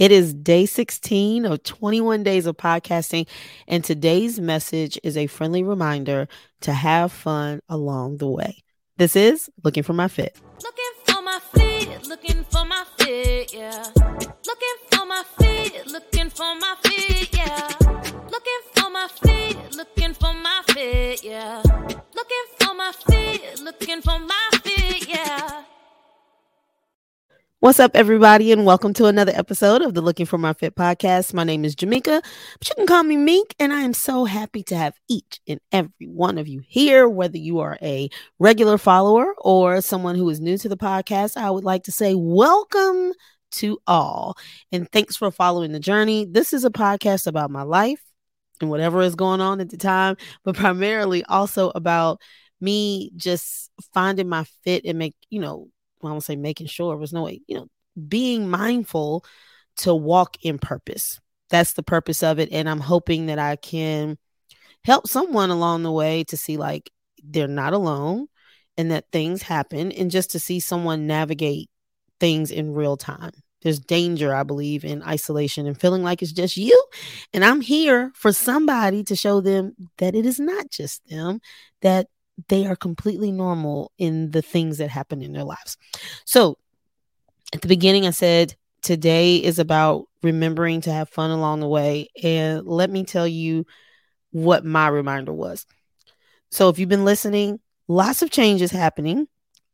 [0.00, 3.26] It is day 16 of 21 days of podcasting,
[3.68, 6.26] and today's message is a friendly reminder
[6.62, 8.62] to have fun along the way.
[8.96, 10.40] This is Looking for My Fit.
[10.64, 13.84] Looking for my fit, looking for my fit, yeah.
[13.94, 17.49] Looking for my fit, looking for my fit, yeah.
[27.62, 31.34] What's up, everybody, and welcome to another episode of the Looking for My Fit podcast.
[31.34, 32.22] My name is Jamika,
[32.58, 35.60] but you can call me Mink, and I am so happy to have each and
[35.70, 37.06] every one of you here.
[37.06, 41.50] Whether you are a regular follower or someone who is new to the podcast, I
[41.50, 43.12] would like to say welcome
[43.50, 44.38] to all,
[44.72, 46.24] and thanks for following the journey.
[46.24, 48.02] This is a podcast about my life
[48.62, 52.22] and whatever is going on at the time, but primarily also about
[52.58, 55.68] me just finding my fit and make, you know,
[56.02, 57.68] I won't say making sure, was no you know,
[58.08, 59.24] being mindful
[59.78, 61.20] to walk in purpose.
[61.50, 62.50] That's the purpose of it.
[62.52, 64.18] And I'm hoping that I can
[64.84, 66.90] help someone along the way to see like
[67.22, 68.28] they're not alone
[68.76, 71.68] and that things happen and just to see someone navigate
[72.18, 73.32] things in real time.
[73.62, 76.82] There's danger, I believe, in isolation and feeling like it's just you.
[77.34, 81.40] And I'm here for somebody to show them that it is not just them,
[81.82, 82.06] that
[82.48, 85.76] they are completely normal in the things that happen in their lives.
[86.24, 86.58] So,
[87.52, 92.08] at the beginning, I said today is about remembering to have fun along the way.
[92.22, 93.66] And let me tell you
[94.30, 95.66] what my reminder was.
[96.50, 99.26] So, if you've been listening, lots of changes happening.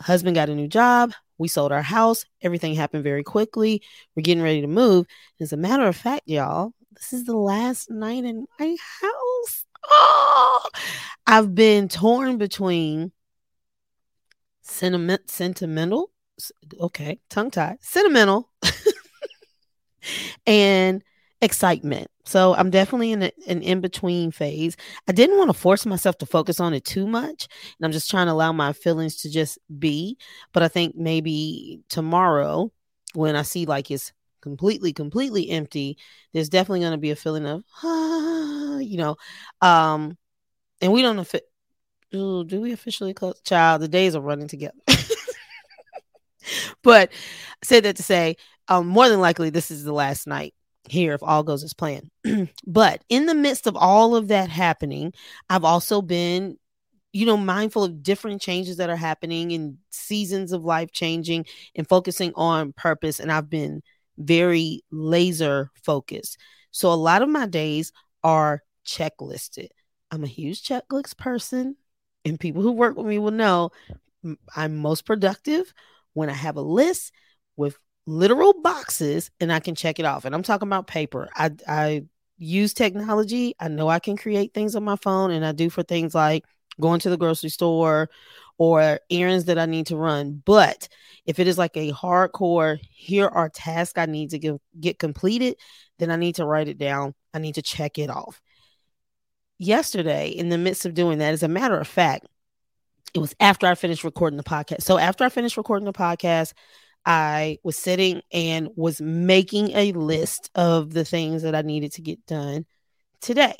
[0.00, 1.12] Husband got a new job.
[1.38, 2.24] We sold our house.
[2.42, 3.82] Everything happened very quickly.
[4.14, 5.06] We're getting ready to move.
[5.40, 9.66] As a matter of fact, y'all, this is the last night in my house.
[9.94, 10.68] Oh,
[11.26, 13.12] I've been torn between
[14.62, 16.10] sentiment, sentimental,
[16.80, 18.50] okay, tongue tied, sentimental,
[20.46, 21.02] and
[21.40, 22.08] excitement.
[22.24, 24.76] So I'm definitely in a, an in between phase.
[25.08, 27.48] I didn't want to force myself to focus on it too much.
[27.78, 30.16] And I'm just trying to allow my feelings to just be.
[30.52, 32.70] But I think maybe tomorrow,
[33.14, 35.96] when I see like it's completely, completely empty,
[36.32, 39.16] there's definitely going to be a feeling of, ah, you know,
[39.60, 40.16] um,
[40.80, 41.24] and we don't know
[42.14, 43.40] ooh, do we officially close?
[43.42, 44.74] Child, the days are running together.
[46.82, 48.36] but I say that to say,
[48.68, 50.54] um, more than likely, this is the last night
[50.88, 52.10] here if all goes as planned.
[52.66, 55.12] but in the midst of all of that happening,
[55.48, 56.58] I've also been,
[57.12, 61.88] you know, mindful of different changes that are happening and seasons of life changing and
[61.88, 63.20] focusing on purpose.
[63.20, 63.82] And I've been
[64.18, 66.38] very laser focused.
[66.70, 67.92] So a lot of my days
[68.22, 69.68] are checklisted.
[70.10, 71.76] I'm a huge checklist person,
[72.24, 73.70] and people who work with me will know
[74.54, 75.72] I'm most productive
[76.12, 77.12] when I have a list
[77.56, 80.24] with literal boxes and I can check it off.
[80.24, 81.28] And I'm talking about paper.
[81.34, 82.04] I I
[82.38, 83.54] use technology.
[83.60, 86.44] I know I can create things on my phone, and I do for things like
[86.80, 88.08] going to the grocery store
[88.58, 90.42] or errands that I need to run.
[90.44, 90.88] But
[91.26, 95.56] if it is like a hardcore, here are tasks I need to get, get completed,
[95.98, 97.14] then I need to write it down.
[97.34, 98.40] I need to check it off
[99.62, 102.26] yesterday in the midst of doing that, as a matter of fact,
[103.14, 104.82] it was after I finished recording the podcast.
[104.82, 106.52] So after I finished recording the podcast,
[107.04, 112.02] I was sitting and was making a list of the things that I needed to
[112.02, 112.64] get done
[113.20, 113.56] today.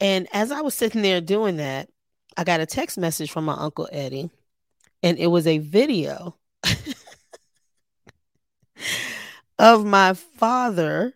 [0.00, 1.88] And as I was sitting there doing that,
[2.38, 4.30] I got a text message from my uncle Eddie,
[5.02, 6.36] and it was a video
[9.58, 11.14] of my father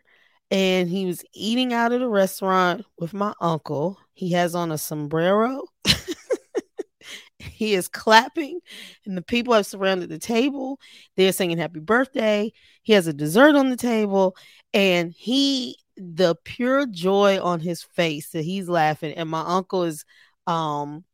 [0.50, 3.98] and he was eating out at a restaurant with my uncle.
[4.14, 5.62] He has on a sombrero.
[7.38, 8.58] he is clapping,
[9.06, 10.80] and the people have surrounded the table.
[11.16, 12.52] They're singing happy birthday.
[12.82, 14.36] He has a dessert on the table,
[14.74, 20.04] and he the pure joy on his face that he's laughing, and my uncle is
[20.48, 21.04] um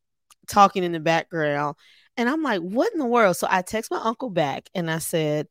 [0.49, 1.77] talking in the background.
[2.17, 3.37] And I'm like, what in the world?
[3.37, 5.49] So I text my uncle back and I said,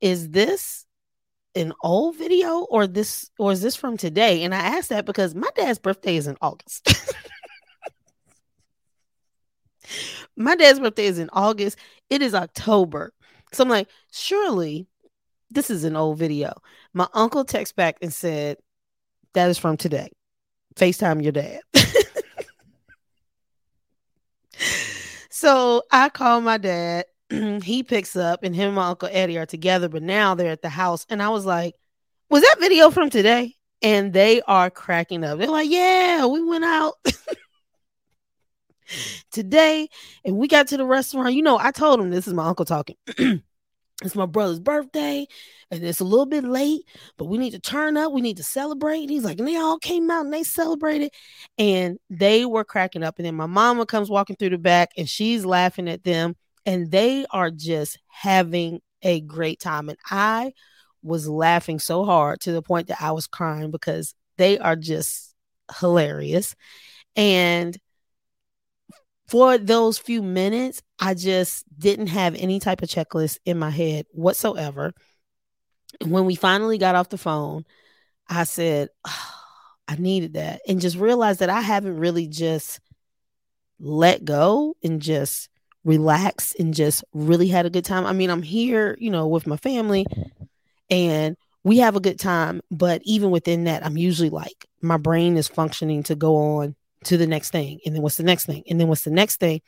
[0.00, 0.86] Is this
[1.54, 4.42] an old video or this or is this from today?
[4.44, 6.88] And I asked that because my dad's birthday is in August.
[10.36, 11.78] my dad's birthday is in August.
[12.08, 13.12] It is October.
[13.52, 14.86] So I'm like, surely
[15.50, 16.52] this is an old video.
[16.92, 18.58] My uncle texted back and said,
[19.34, 20.10] That is from today.
[20.76, 21.60] FaceTime your dad.
[25.38, 27.06] So I called my dad
[27.62, 30.62] he picks up and him and my uncle Eddie are together, but now they're at
[30.62, 31.06] the house.
[31.08, 31.74] And I was like,
[32.30, 33.54] was that video from today?
[33.82, 35.38] And they are cracking up.
[35.38, 36.94] They're like, yeah, we went out
[39.30, 39.88] today
[40.24, 41.34] and we got to the restaurant.
[41.34, 42.96] You know, I told him this is my uncle talking.
[44.04, 45.26] it's my brother's birthday
[45.70, 46.82] and it's a little bit late,
[47.16, 48.12] but we need to turn up.
[48.12, 49.00] We need to celebrate.
[49.00, 51.12] And he's like, and they all came out and they celebrated
[51.58, 53.18] and they were cracking up.
[53.18, 56.90] And then my mama comes walking through the back and she's laughing at them and
[56.90, 59.88] they are just having a great time.
[59.88, 60.52] And I
[61.02, 65.34] was laughing so hard to the point that I was crying because they are just
[65.80, 66.54] hilarious.
[67.16, 67.76] And
[69.26, 74.06] for those few minutes, I just didn't have any type of checklist in my head
[74.10, 74.92] whatsoever.
[76.04, 77.64] When we finally got off the phone,
[78.28, 79.34] I said, oh,
[79.90, 80.60] I needed that.
[80.68, 82.78] And just realized that I haven't really just
[83.80, 85.48] let go and just
[85.82, 88.04] relaxed and just really had a good time.
[88.04, 90.04] I mean, I'm here, you know, with my family
[90.90, 92.60] and we have a good time.
[92.70, 97.16] But even within that, I'm usually like, my brain is functioning to go on to
[97.16, 99.60] the next thing and then what's the next thing and then what's the next thing.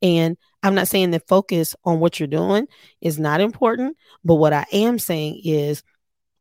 [0.00, 2.66] And i'm not saying that focus on what you're doing
[3.00, 5.82] is not important but what i am saying is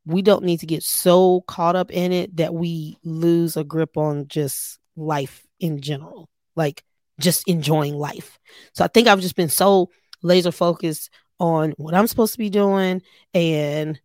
[0.05, 3.97] we don't need to get so caught up in it that we lose a grip
[3.97, 6.83] on just life in general like
[7.19, 8.39] just enjoying life.
[8.73, 9.89] So i think i've just been so
[10.23, 11.09] laser focused
[11.39, 13.01] on what i'm supposed to be doing
[13.33, 13.99] and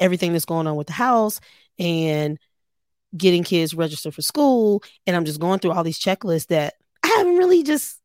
[0.00, 1.40] everything that's going on with the house
[1.78, 2.38] and
[3.16, 7.08] getting kids registered for school and I'm just going through all these checklists that I
[7.08, 8.00] haven't really just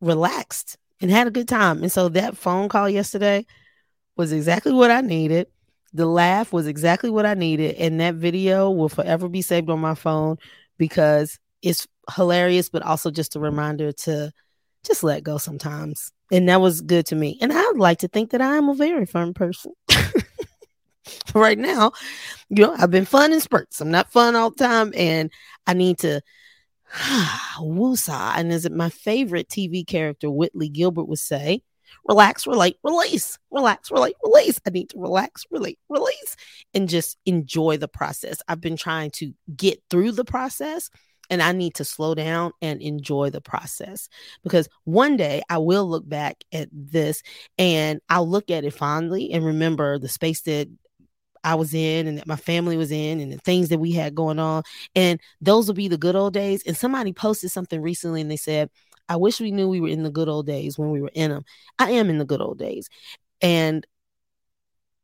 [0.00, 1.82] relaxed and had a good time.
[1.82, 3.44] And so that phone call yesterday
[4.16, 5.48] was exactly what I needed.
[5.92, 7.76] The laugh was exactly what I needed.
[7.76, 10.36] And that video will forever be saved on my phone
[10.78, 14.32] because it's hilarious, but also just a reminder to
[14.84, 16.12] just let go sometimes.
[16.32, 17.38] And that was good to me.
[17.40, 19.72] And I'd like to think that I am a very firm person.
[21.34, 21.92] right now,
[22.48, 23.80] you know, I've been fun in spurts.
[23.80, 25.30] I'm not fun all the time, and
[25.66, 26.20] I need to
[27.58, 28.32] woosah.
[28.36, 31.62] And as my favorite TV character, Whitley Gilbert, would say,
[32.06, 34.60] relax, relate, release, relax, relate, release.
[34.66, 36.36] I need to relax, relate, release,
[36.74, 38.38] and just enjoy the process.
[38.48, 40.90] I've been trying to get through the process
[41.28, 44.08] and I need to slow down and enjoy the process
[44.42, 47.22] because one day I will look back at this
[47.58, 50.68] and I'll look at it fondly and remember the space that
[51.46, 54.16] I was in and that my family was in and the things that we had
[54.16, 54.64] going on.
[54.96, 56.60] And those will be the good old days.
[56.66, 58.68] And somebody posted something recently and they said,
[59.08, 61.30] I wish we knew we were in the good old days when we were in
[61.30, 61.44] them.
[61.78, 62.88] I am in the good old days.
[63.40, 63.86] And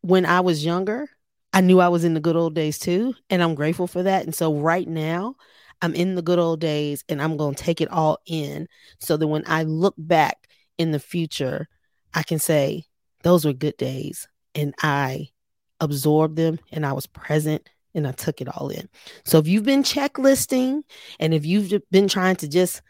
[0.01, 1.09] when I was younger,
[1.53, 3.15] I knew I was in the good old days too.
[3.31, 4.25] And I'm grateful for that.
[4.25, 5.37] And so right now,
[5.81, 8.67] I'm in the good old days and I'm going to take it all in
[8.99, 11.69] so that when I look back in the future,
[12.15, 12.85] I can say,
[13.23, 14.27] those were good days.
[14.57, 15.29] And I
[15.83, 18.89] absorbed them and I was present and I took it all in.
[19.25, 20.83] So if you've been checklisting
[21.21, 22.81] and if you've been trying to just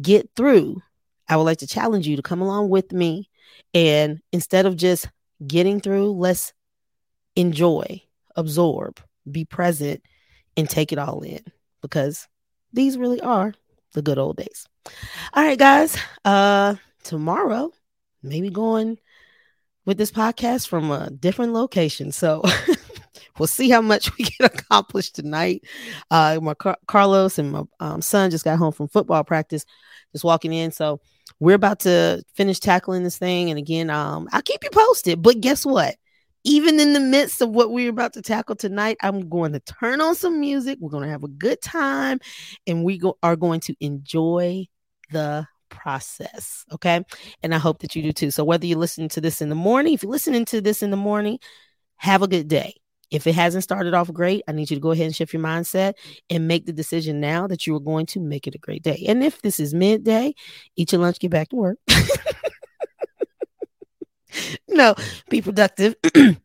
[0.00, 0.80] get through,
[1.28, 3.28] I would like to challenge you to come along with me.
[3.74, 5.08] And instead of just
[5.44, 6.52] getting through, let's
[7.34, 8.02] enjoy,
[8.36, 10.02] absorb, be present,
[10.56, 11.42] and take it all in
[11.80, 12.28] because
[12.72, 13.54] these really are
[13.94, 14.66] the good old days.
[15.32, 15.96] All right, guys.
[16.24, 17.72] Uh tomorrow,
[18.22, 18.98] maybe going
[19.84, 22.12] with this podcast from a different location.
[22.12, 22.42] So
[23.38, 25.64] we'll see how much we can accomplish tonight.
[26.10, 29.64] Uh, my Car- Carlos and my um, son just got home from football practice,
[30.12, 30.70] just walking in.
[30.72, 31.00] So
[31.40, 33.50] we're about to finish tackling this thing.
[33.50, 35.22] And again, um, I'll keep you posted.
[35.22, 35.96] But guess what?
[36.44, 40.00] Even in the midst of what we're about to tackle tonight, I'm going to turn
[40.00, 40.78] on some music.
[40.80, 42.18] We're going to have a good time,
[42.66, 44.66] and we go- are going to enjoy
[45.12, 46.64] the process.
[46.72, 47.04] Okay.
[47.42, 48.30] And I hope that you do too.
[48.30, 50.90] So whether you listen to this in the morning, if you're listening to this in
[50.90, 51.38] the morning,
[51.96, 52.74] have a good day.
[53.10, 55.42] If it hasn't started off great, I need you to go ahead and shift your
[55.42, 55.94] mindset
[56.30, 59.04] and make the decision now that you are going to make it a great day.
[59.06, 60.34] And if this is midday,
[60.76, 61.78] eat your lunch, get back to work.
[64.68, 64.94] no,
[65.28, 65.94] be productive.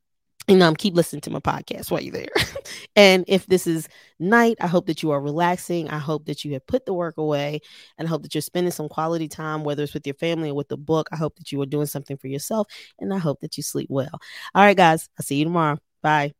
[0.47, 2.27] and um, keep listening to my podcast while you're there.
[2.95, 3.87] and if this is
[4.19, 5.89] night, I hope that you are relaxing.
[5.89, 7.59] I hope that you have put the work away,
[7.97, 10.55] and I hope that you're spending some quality time, whether it's with your family or
[10.55, 11.09] with the book.
[11.11, 12.67] I hope that you are doing something for yourself,
[12.99, 14.19] and I hope that you sleep well.
[14.55, 15.77] All right, guys, I'll see you tomorrow.
[16.01, 16.33] Bye.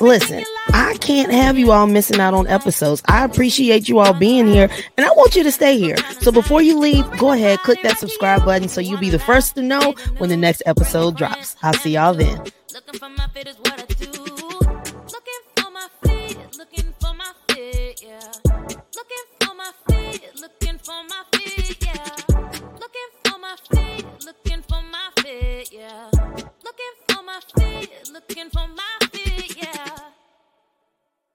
[0.00, 3.02] Listen, I can't have you all missing out on episodes.
[3.06, 5.96] I appreciate you all being here and I want you to stay here.
[6.20, 9.54] So before you leave, go ahead, click that subscribe button so you'll be the first
[9.54, 11.56] to know when the next episode drops.
[11.62, 12.44] I'll see y'all then.